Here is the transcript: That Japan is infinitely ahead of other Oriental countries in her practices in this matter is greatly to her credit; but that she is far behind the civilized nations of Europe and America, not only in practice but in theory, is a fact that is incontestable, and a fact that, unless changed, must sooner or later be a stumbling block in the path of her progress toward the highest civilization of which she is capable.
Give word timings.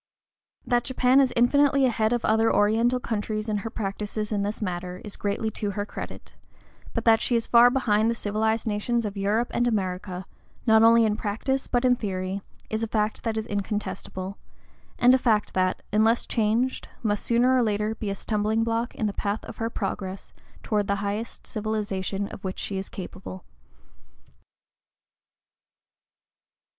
That 0.65 0.83
Japan 0.83 1.21
is 1.21 1.31
infinitely 1.35 1.85
ahead 1.85 2.11
of 2.11 2.25
other 2.25 2.51
Oriental 2.51 2.99
countries 2.99 3.47
in 3.47 3.57
her 3.57 3.69
practices 3.69 4.31
in 4.31 4.41
this 4.41 4.59
matter 4.59 4.99
is 5.05 5.15
greatly 5.15 5.51
to 5.51 5.69
her 5.77 5.85
credit; 5.85 6.33
but 6.95 7.05
that 7.05 7.21
she 7.21 7.35
is 7.35 7.45
far 7.45 7.69
behind 7.69 8.09
the 8.09 8.15
civilized 8.15 8.65
nations 8.65 9.05
of 9.05 9.15
Europe 9.15 9.51
and 9.53 9.67
America, 9.67 10.25
not 10.65 10.81
only 10.81 11.05
in 11.05 11.15
practice 11.15 11.67
but 11.67 11.85
in 11.85 11.95
theory, 11.95 12.41
is 12.67 12.81
a 12.81 12.87
fact 12.87 13.21
that 13.21 13.37
is 13.37 13.45
incontestable, 13.45 14.39
and 14.97 15.13
a 15.13 15.19
fact 15.19 15.53
that, 15.53 15.83
unless 15.93 16.25
changed, 16.25 16.87
must 17.03 17.23
sooner 17.23 17.55
or 17.55 17.61
later 17.61 17.93
be 17.93 18.09
a 18.09 18.15
stumbling 18.15 18.63
block 18.63 18.95
in 18.95 19.05
the 19.05 19.13
path 19.13 19.45
of 19.45 19.57
her 19.57 19.69
progress 19.69 20.33
toward 20.63 20.87
the 20.87 20.95
highest 21.05 21.45
civilization 21.45 22.27
of 22.29 22.43
which 22.43 22.57
she 22.57 22.79
is 22.79 22.89
capable. 22.89 23.43